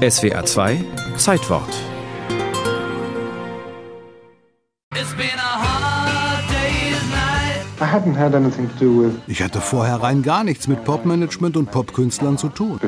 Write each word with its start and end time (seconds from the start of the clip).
SWR 0.00 0.46
2 0.46 0.82
Zeitwort. 1.18 1.68
Ich 9.26 9.42
hatte 9.42 9.60
vorher 9.60 9.96
rein 9.96 10.22
gar 10.22 10.42
nichts 10.42 10.68
mit 10.68 10.86
Popmanagement 10.86 11.58
und 11.58 11.70
Popkünstlern 11.70 12.38
zu 12.38 12.48
tun. 12.48 12.80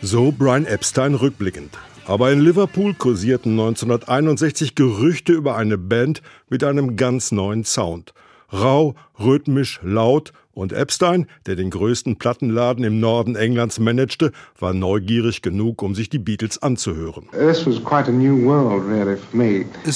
So 0.00 0.30
Brian 0.30 0.64
Epstein 0.64 1.16
rückblickend. 1.16 1.76
Aber 2.06 2.30
in 2.30 2.38
Liverpool 2.38 2.94
kursierten 2.94 3.58
1961 3.58 4.76
Gerüchte 4.76 5.32
über 5.32 5.56
eine 5.56 5.76
Band 5.76 6.22
mit 6.48 6.62
einem 6.62 6.94
ganz 6.94 7.32
neuen 7.32 7.64
Sound. 7.64 8.14
Rau, 8.52 8.94
rhythmisch, 9.18 9.80
laut 9.82 10.32
und 10.52 10.72
Epstein, 10.72 11.26
der 11.46 11.54
den 11.54 11.70
größten 11.70 12.16
Plattenladen 12.18 12.82
im 12.82 12.98
Norden 12.98 13.36
Englands 13.36 13.78
managte, 13.78 14.32
war 14.58 14.72
neugierig 14.74 15.42
genug, 15.42 15.82
um 15.82 15.94
sich 15.94 16.08
die 16.08 16.18
Beatles 16.18 16.62
anzuhören. 16.62 17.28
Es 17.32 17.64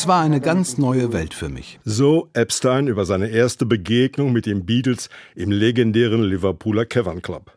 war 0.06 0.20
eine 0.20 0.41
ganz 0.41 0.78
neue 0.78 1.12
Welt 1.12 1.34
für 1.34 1.48
mich. 1.48 1.80
So 1.84 2.28
Epstein 2.34 2.86
über 2.86 3.04
seine 3.06 3.28
erste 3.28 3.66
Begegnung 3.66 4.32
mit 4.32 4.46
den 4.46 4.66
Beatles 4.66 5.08
im 5.34 5.50
legendären 5.50 6.22
Liverpooler 6.22 6.84
Cavern 6.84 7.22
Club. 7.22 7.52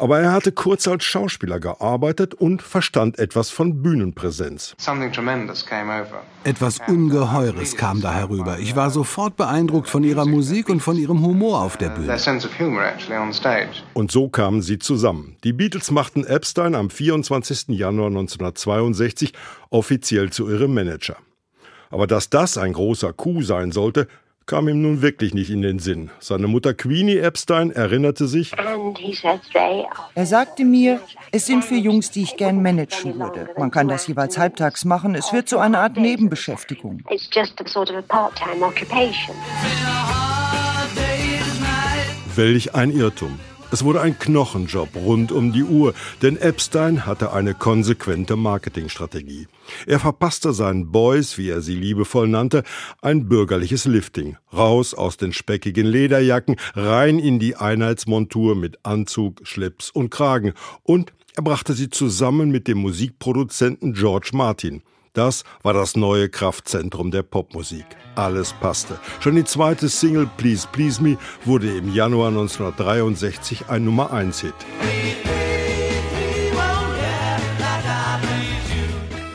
Aber 0.00 0.20
er 0.20 0.32
hatte 0.32 0.52
kurz 0.52 0.86
als 0.86 1.02
Schauspieler 1.02 1.58
gearbeitet 1.58 2.32
und 2.32 2.62
verstand 2.62 3.18
etwas 3.18 3.50
von 3.50 3.82
Bühnenpräsenz. 3.82 4.76
Etwas 6.44 6.78
Ungeheures 6.86 7.76
kam 7.76 8.00
da 8.00 8.14
herüber. 8.14 8.60
Ich 8.60 8.76
war 8.76 8.90
sofort 8.90 9.36
beeindruckt 9.36 9.88
von 9.88 10.04
ihrer 10.04 10.24
Musik 10.24 10.68
und 10.68 10.80
von 10.80 10.96
ihrem 10.96 11.26
Humor 11.26 11.62
auf 11.62 11.76
der 11.76 11.88
Bühne. 11.90 12.06
Und 13.92 14.12
so 14.12 14.28
kamen 14.28 14.62
sie 14.62 14.78
zusammen. 14.78 15.36
Die 15.42 15.52
Beatles 15.52 15.90
machten 15.90 16.24
Epstein 16.24 16.76
am 16.76 16.90
24. 16.90 17.70
Januar 17.70 18.06
1962 18.06 19.32
offiziell 19.70 20.30
zu 20.30 20.48
ihrem 20.48 20.74
Manager. 20.74 21.16
Aber 21.90 22.06
dass 22.06 22.30
das 22.30 22.56
ein 22.56 22.72
großer 22.72 23.12
Coup 23.12 23.42
sein 23.42 23.72
sollte, 23.72 24.06
kam 24.48 24.68
ihm 24.68 24.82
nun 24.82 25.02
wirklich 25.02 25.34
nicht 25.34 25.50
in 25.50 25.62
den 25.62 25.78
Sinn. 25.78 26.10
Seine 26.18 26.48
Mutter 26.48 26.74
Queenie 26.74 27.18
Epstein 27.18 27.70
erinnerte 27.70 28.26
sich. 28.26 28.52
Er 30.14 30.26
sagte 30.26 30.64
mir, 30.64 31.00
es 31.30 31.46
sind 31.46 31.64
für 31.64 31.76
Jungs, 31.76 32.10
die 32.10 32.22
ich 32.22 32.36
gern 32.36 32.62
managen 32.62 33.18
würde. 33.20 33.50
Man 33.56 33.70
kann 33.70 33.86
das 33.88 34.06
jeweils 34.08 34.38
halbtags 34.38 34.84
machen. 34.84 35.14
Es 35.14 35.32
wird 35.32 35.48
so 35.48 35.58
eine 35.58 35.78
Art 35.78 35.96
Nebenbeschäftigung. 35.96 37.04
Welch 42.34 42.74
ein 42.74 42.90
Irrtum. 42.90 43.38
Es 43.70 43.84
wurde 43.84 44.00
ein 44.00 44.18
Knochenjob 44.18 44.96
rund 44.96 45.30
um 45.30 45.52
die 45.52 45.62
Uhr, 45.62 45.92
denn 46.22 46.38
Epstein 46.38 47.04
hatte 47.04 47.34
eine 47.34 47.52
konsequente 47.52 48.34
Marketingstrategie. 48.34 49.46
Er 49.86 50.00
verpasste 50.00 50.54
seinen 50.54 50.90
Boys, 50.90 51.36
wie 51.36 51.50
er 51.50 51.60
sie 51.60 51.74
liebevoll 51.74 52.28
nannte, 52.28 52.62
ein 53.02 53.28
bürgerliches 53.28 53.84
Lifting. 53.84 54.38
Raus 54.54 54.94
aus 54.94 55.18
den 55.18 55.34
speckigen 55.34 55.86
Lederjacken, 55.86 56.56
rein 56.74 57.18
in 57.18 57.38
die 57.38 57.56
Einheitsmontur 57.56 58.56
mit 58.56 58.78
Anzug, 58.84 59.46
Schlips 59.46 59.90
und 59.90 60.08
Kragen. 60.08 60.54
Und 60.82 61.12
er 61.36 61.42
brachte 61.42 61.74
sie 61.74 61.90
zusammen 61.90 62.50
mit 62.50 62.68
dem 62.68 62.78
Musikproduzenten 62.78 63.92
George 63.92 64.30
Martin. 64.32 64.82
Das 65.12 65.44
war 65.62 65.72
das 65.72 65.96
neue 65.96 66.28
Kraftzentrum 66.28 67.10
der 67.10 67.22
Popmusik. 67.22 67.86
Alles 68.14 68.52
passte. 68.52 68.98
Schon 69.20 69.36
die 69.36 69.44
zweite 69.44 69.88
Single 69.88 70.28
Please 70.36 70.66
Please 70.72 71.02
Me 71.02 71.18
wurde 71.44 71.76
im 71.76 71.94
Januar 71.94 72.28
1963 72.28 73.68
ein 73.68 73.84
Nummer 73.84 74.12
1 74.12 74.40
Hit. 74.40 74.54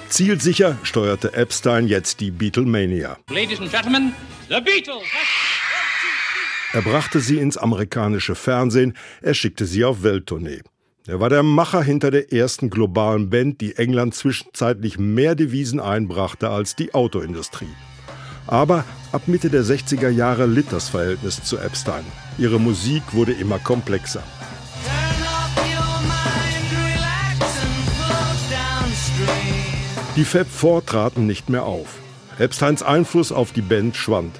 Zielsicher 0.10 0.78
steuerte 0.84 1.34
Epstein 1.34 1.88
jetzt 1.88 2.20
die 2.20 2.30
Beatlemania. 2.30 3.18
Ladies 3.32 3.60
and 3.60 3.72
Gentlemen, 3.72 4.14
the 4.48 4.62
Beatles! 4.62 5.04
Er 6.73 6.82
brachte 6.82 7.20
sie 7.20 7.39
ins 7.39 7.58
amerikanische 7.58 8.36
Fernsehen, 8.36 8.95
er 9.22 9.33
schickte 9.33 9.66
sie 9.66 9.83
auf 9.86 10.04
Welttournee. 10.04 10.62
Er 11.05 11.19
war 11.19 11.30
der 11.30 11.43
Macher 11.43 11.83
hinter 11.83 12.11
der 12.11 12.31
ersten 12.31 12.69
globalen 12.69 13.30
Band, 13.30 13.59
die 13.59 13.75
England 13.75 14.15
zwischenzeitlich 14.15 14.97
mehr 14.97 15.36
Devisen 15.36 15.81
einbrachte 15.81 16.49
als 16.49 16.77
die 16.77 16.93
Autoindustrie. 16.93 17.73
Aber 18.47 18.86
ab 19.11 19.23
Mitte 19.27 19.49
der 19.49 19.64
60er 19.64 20.08
Jahre 20.08 20.45
litt 20.45 20.71
das 20.71 20.87
Verhältnis 20.87 21.43
zu 21.43 21.58
Epstein. 21.58 22.05
Ihre 22.37 22.58
Musik 22.58 23.03
wurde 23.11 23.33
immer 23.33 23.59
komplexer. 23.59 24.23
Die 30.15 30.23
Fab 30.23 30.47
Four 30.47 30.85
traten 30.85 31.27
nicht 31.27 31.49
mehr 31.49 31.64
auf. 31.64 31.97
Epsteins 32.39 32.81
Einfluss 32.81 33.33
auf 33.33 33.52
die 33.52 33.61
Band 33.61 33.97
schwand. 33.97 34.39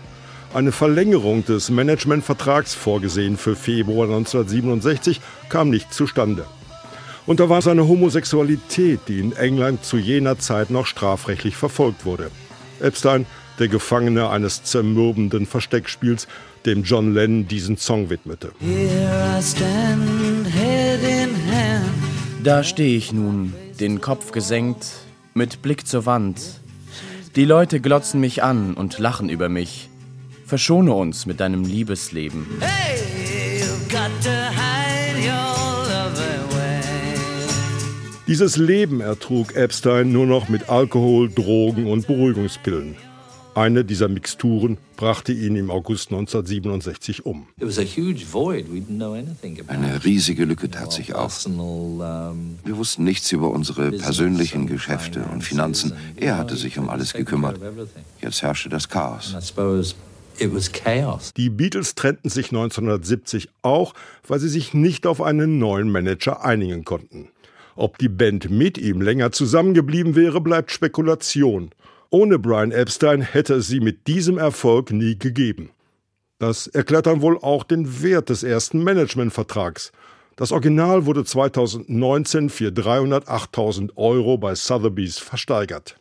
Eine 0.54 0.72
Verlängerung 0.72 1.44
des 1.44 1.72
Managementvertrags, 1.72 2.76
vorgesehen 2.76 3.38
für 3.38 3.56
Februar 3.56 4.06
1967, 4.06 5.20
kam 5.50 5.72
nicht 5.72 5.92
zustande. 5.92 6.46
Und 7.26 7.40
da 7.40 7.50
war 7.50 7.64
seine 7.64 7.88
Homosexualität, 7.88 9.00
die 9.08 9.20
in 9.20 9.36
England 9.36 9.84
zu 9.84 9.98
jener 9.98 10.38
Zeit 10.38 10.70
noch 10.70 10.86
strafrechtlich 10.86 11.56
verfolgt 11.56 12.06
wurde. 12.06 12.30
Epstein, 12.80 13.26
der 13.58 13.68
Gefangene 13.68 14.30
eines 14.30 14.64
zermürbenden 14.64 15.48
Versteckspiels, 15.48 16.28
dem 16.68 16.84
John 16.84 17.16
Lennon 17.16 17.48
diesen 17.48 17.78
Song 17.78 18.12
widmete. 18.12 18.52
Da 22.44 22.64
stehe 22.64 22.98
ich 22.98 23.12
nun, 23.12 23.54
den 23.80 24.02
Kopf 24.02 24.32
gesenkt, 24.32 24.86
mit 25.34 25.64
Blick 25.64 25.88
zur 25.88 26.06
Wand. 26.06 26.62
Die 27.36 27.46
Leute 27.46 27.80
glotzen 27.80 28.20
mich 28.20 28.44
an 28.44 28.76
und 28.76 29.00
lachen 29.00 29.30
über 29.30 29.50
mich. 29.50 29.90
Verschone 30.46 30.94
uns 30.94 31.26
mit 31.26 31.40
deinem 31.40 31.64
Liebesleben. 31.64 32.46
Hey, 32.60 32.94
Dieses 38.26 38.58
Leben 38.58 39.02
ertrug 39.02 39.56
Epstein 39.56 40.12
nur 40.12 40.26
noch 40.26 40.48
mit 40.50 40.70
Alkohol, 40.70 41.30
Drogen 41.30 41.88
und 41.88 42.08
Beruhigungspillen. 42.08 42.96
Eine 43.54 43.86
dieser 43.86 44.08
Mixturen 44.08 44.78
brachte 44.96 45.32
ihn 45.32 45.56
im 45.56 45.70
August 45.70 46.12
1967 46.12 47.26
um. 47.26 47.46
Eine 49.68 50.04
riesige 50.04 50.46
Lücke 50.46 50.72
tat 50.72 50.92
sich 50.92 51.14
auf. 51.14 51.46
Wir 51.46 52.78
wussten 52.78 53.04
nichts 53.04 53.32
über 53.32 53.52
unsere 53.52 53.92
persönlichen 53.92 54.66
Geschäfte 54.66 55.26
und 55.32 55.44
Finanzen. 55.44 55.94
Er 56.16 56.38
hatte 56.38 56.56
sich 56.56 56.80
um 56.80 56.90
alles 56.90 57.14
gekümmert. 57.14 57.60
Jetzt 58.22 58.42
herrschte 58.42 58.70
das 58.70 58.90
Chaos. 58.90 59.36
Die 61.38 61.50
Beatles 61.50 61.96
trennten 61.96 62.30
sich 62.30 62.48
1970 62.48 63.50
auch, 63.62 63.94
weil 64.28 64.40
sie 64.40 64.50
sich 64.50 64.74
nicht 64.74 65.08
auf 65.08 65.22
einen 65.22 65.60
neuen 65.60 65.92
Manager 65.92 66.44
einigen 66.44 66.84
konnten. 66.84 67.30
Ob 67.76 67.98
die 67.98 68.10
Band 68.10 68.50
mit 68.50 68.78
ihm 68.78 69.02
länger 69.02 69.32
zusammengeblieben 69.32 70.16
wäre, 70.16 70.42
bleibt 70.42 70.72
Spekulation. 70.72 71.72
Ohne 72.10 72.38
Brian 72.38 72.72
Epstein 72.72 73.22
hätte 73.22 73.56
es 73.56 73.68
sie 73.68 73.80
mit 73.80 74.08
diesem 74.08 74.38
Erfolg 74.38 74.92
nie 74.92 75.18
gegeben. 75.18 75.72
Das 76.38 76.68
erklärt 76.68 77.08
dann 77.08 77.22
wohl 77.22 77.38
auch 77.38 77.64
den 77.64 78.04
Wert 78.04 78.30
des 78.30 78.44
ersten 78.44 78.84
Managementvertrags. 78.84 79.92
Das 80.36 80.52
Original 80.52 81.06
wurde 81.06 81.24
2019 81.24 82.50
für 82.50 82.70
308.000 82.70 83.92
Euro 83.96 84.38
bei 84.38 84.56
Sotheby's 84.56 85.20
versteigert. 85.20 85.96